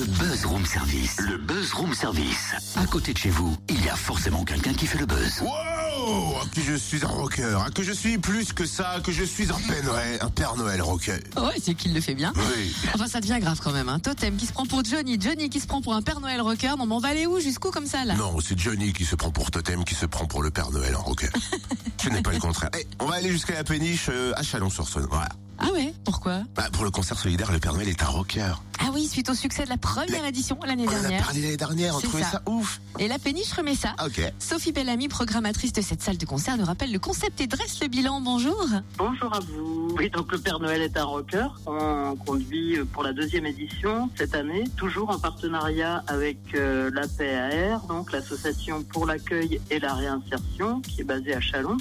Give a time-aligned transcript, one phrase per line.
[0.00, 1.20] Le Buzz Room Service.
[1.20, 2.54] Le Buzz Room Service.
[2.74, 5.42] À côté de chez vous, il y a forcément quelqu'un qui fait le buzz.
[5.42, 9.50] Wow Que je suis un rocker, que je suis plus que ça, que je suis
[9.52, 11.18] un Père Noël, un Père Noël rocker.
[11.36, 12.32] Ouais, c'est qu'il le fait bien.
[12.34, 12.74] Oui.
[12.94, 13.90] Enfin, ça devient grave quand même.
[13.90, 13.98] Hein.
[13.98, 16.76] Totem qui se prend pour Johnny, Johnny qui se prend pour un Père Noël rocker.
[16.78, 17.38] Non, mais on va aller où?
[17.38, 18.14] Jusqu'où comme ça là?
[18.14, 20.96] Non, c'est Johnny qui se prend pour Totem, qui se prend pour le Père Noël
[20.96, 21.28] en rocker.
[22.02, 22.70] Ce n'est pas le contraire.
[22.78, 25.08] Eh, on va aller jusqu'à la péniche euh, à Chalon-sur-Saône.
[25.10, 25.28] Voilà.
[25.62, 28.54] Ah ouais Pourquoi Bah, pour le concert solidaire, le Père Noël est un rocker.
[28.78, 31.22] Ah oui, suite au succès de la première édition l'année On en a dernière.
[31.24, 32.30] parlé l'année dernière, on C'est trouvait ça.
[32.30, 32.80] ça ouf.
[32.98, 33.94] Et la péniche remet ça.
[34.04, 34.22] Ok.
[34.38, 37.88] Sophie Bellamy, programmatrice de cette salle de concert, nous rappelle le concept et dresse le
[37.88, 38.22] bilan.
[38.22, 38.66] Bonjour.
[38.96, 39.94] Bonjour à vous.
[39.98, 41.48] Oui, donc le Père Noël est un rocker.
[41.66, 47.86] On conduit pour la deuxième édition cette année, toujours en partenariat avec euh, la PAR,
[47.86, 51.76] donc l'association pour l'accueil et la réinsertion, qui est basée à Chalon,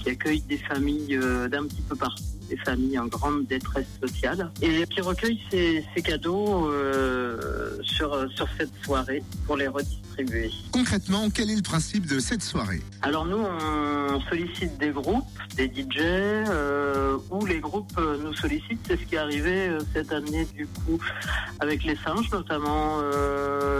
[0.00, 4.50] qui accueille des familles euh, d'un petit peu partout, des familles en grande détresse sociale,
[4.60, 10.50] et qui recueille ces, ces cadeaux euh, sur, sur cette soirée pour les redistribuer.
[10.72, 12.82] Concrètement, quel est le principe de cette soirée?
[13.02, 15.24] Alors nous, on sollicite des groupes,
[15.56, 18.80] des DJ, euh, ou les groupes euh, nous sollicitent.
[18.86, 20.98] C'est ce qui est arrivé euh, cette année du coup
[21.60, 23.00] avec les singes, notamment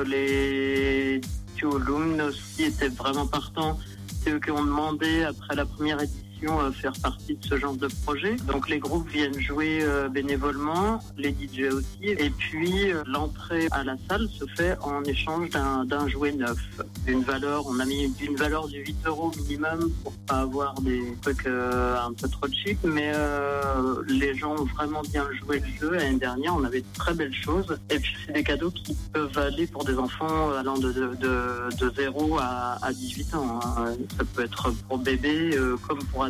[0.07, 1.21] les
[1.57, 3.79] Tuolum aussi étaient vraiment partants.
[4.23, 7.77] C'est eux qui ont demandé après la première édition à faire partie de ce genre
[7.77, 8.37] de projet.
[8.47, 12.09] Donc les groupes viennent jouer euh, bénévolement, les DJ aussi.
[12.09, 16.59] Et puis euh, l'entrée à la salle se fait en échange d'un jouet neuf,
[17.07, 17.65] d'une valeur.
[17.67, 21.97] On a mis d'une valeur de 8 euros minimum pour pas avoir des trucs euh,
[22.01, 22.79] un peu trop cheap.
[22.85, 25.91] Mais euh, les gens ont vraiment bien joué le jeu.
[25.95, 27.77] L'année dernière, on avait de très belles choses.
[27.91, 31.77] Et puis c'est des cadeaux qui peuvent aller pour des enfants allant de, de, de,
[31.79, 33.61] de 0 à, à 18 ans.
[33.65, 33.85] hein.
[34.19, 36.25] Ça peut être pour bébé euh, comme pour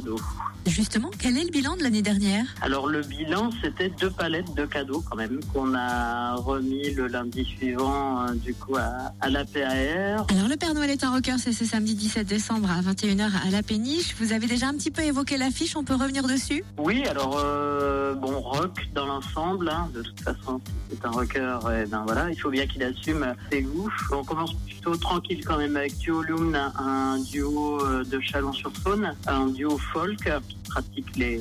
[0.67, 2.45] Justement, quel est le bilan de l'année dernière?
[2.61, 7.45] Alors le bilan, c'était deux palettes de cadeaux quand même qu'on a remis le lundi
[7.45, 10.27] suivant euh, du coup à, à la PAR.
[10.31, 13.51] Alors, le Père Noël est un rocker, c'est ce samedi 17 décembre à 21h à
[13.51, 14.15] la péniche.
[14.21, 16.63] Vous avez déjà un petit peu évoqué l'affiche, on peut revenir dessus?
[16.79, 18.32] Oui, alors euh, bon
[18.95, 19.69] dans l'ensemble.
[19.69, 19.89] hein.
[19.95, 23.63] De toute façon, c'est un rocker, et ben voilà, il faut bien qu'il assume ses
[23.63, 23.91] goûts.
[24.11, 29.15] On commence plutôt tranquille quand même avec Duo Loom, un, un duo euh, de Chalon-sur-Saône,
[29.27, 30.19] un duo folk
[30.49, 31.41] qui pratique les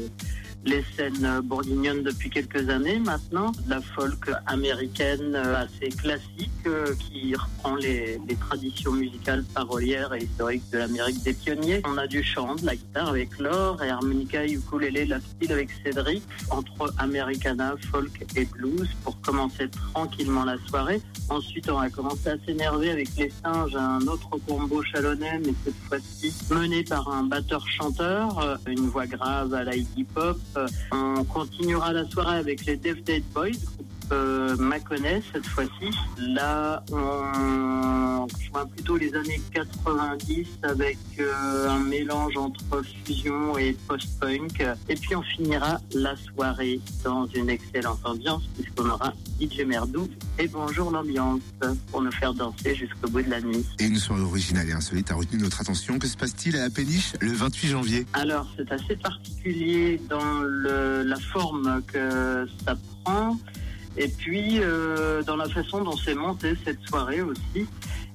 [0.66, 7.36] les scènes bourguignonnes depuis quelques années maintenant, la folk américaine euh, assez classique euh, qui
[7.36, 11.82] reprend les, traditions musicales parolières et historiques de l'Amérique des pionniers.
[11.86, 16.24] On a du chant, de la guitare avec Laure et harmonica, ukulélé, la avec Cédric,
[16.50, 21.02] entre Americana, folk et blues pour commencer tranquillement la soirée.
[21.30, 25.76] Ensuite, on va commencer à s'énerver avec les singes, un autre combo chalonnais, mais cette
[25.88, 29.72] fois-ci mené par un batteur-chanteur, euh, une voix grave à la.
[30.18, 30.34] Euh,
[30.92, 33.52] On continuera la soirée avec les Deaf Dead Boys,
[34.12, 35.90] euh, Mâconnais cette fois-ci.
[36.18, 44.64] Là, on rejoint plutôt les années 90 avec euh, un mélange entre fusion et post-punk.
[44.90, 50.08] Et puis on finira la soirée dans une excellente ambiance puisqu'on aura DJ Merdou
[50.38, 51.42] et Bonjour l'ambiance
[51.92, 53.66] pour nous faire danser jusqu'au bout de la nuit.
[53.80, 55.98] Et une soirée originale et insolite a retenu notre attention.
[55.98, 58.06] Que se passe-t-il à la péniche le 28 janvier?
[58.14, 63.38] Alors, c'est assez particulier dans le, la forme que ça prend
[63.98, 67.68] et puis euh, dans la façon dont c'est monté cette soirée aussi.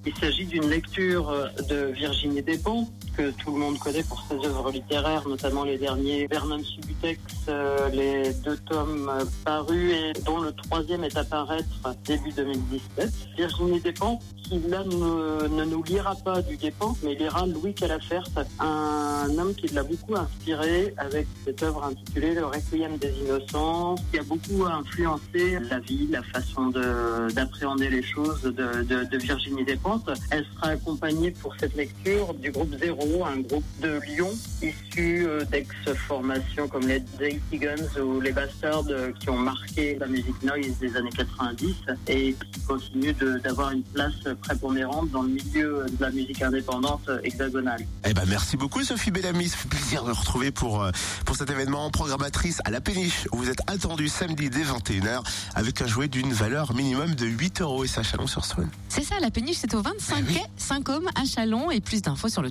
[0.04, 4.34] Il s'agit d'une lecture euh, de Virginie Despentes, que tout le monde connaît pour ses
[4.46, 9.10] œuvres littéraires, notamment les derniers Vernon Subutex, euh, les deux tomes
[9.44, 11.64] parus et dont le troisième est à paraître
[12.04, 13.10] début 2017.
[13.36, 18.24] Virginie Despentes, qui là ne, nous lira pas du Despentes, mais lira Louis Calafert,
[18.60, 24.18] un homme qui l'a beaucoup inspiré avec cette œuvre intitulée Le Requiem des Innocents, qui
[24.18, 29.64] a beaucoup influencé la vie, la façon de- d'appréhender les choses de, de- de Virginie
[29.64, 30.10] Despentes.
[30.30, 34.30] Elle sera accompagnée pour cette lecture du groupe Zéro, un groupe de Lyon
[34.62, 40.06] issu euh, d'ex-formations comme les Daisy Guns ou les Bastards euh, qui ont marqué la
[40.06, 41.74] musique noise des années 90
[42.08, 47.86] et qui continuent d'avoir une place prépondérante dans le milieu de la musique indépendante hexagonale.
[48.04, 50.90] Eh ben merci beaucoup Sophie Bellamy, ça fait plaisir de retrouver pour euh,
[51.24, 55.22] pour cet événement programmatrice à la péniche où vous êtes attendu samedi dès 21h
[55.54, 58.68] avec un jouet d'une valeur minimum de 8 euros et ça à Chalon-sur-Saône.
[58.88, 60.34] C'est ça, la péniche, c'est au 25 Eh oui.
[60.34, 62.50] quai Saint-Côme à Chalon et plus d'infos sur le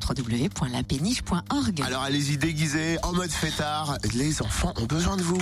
[1.84, 5.42] Alors allez-y déguisés en mode fêtard, les enfants ont besoin de vous.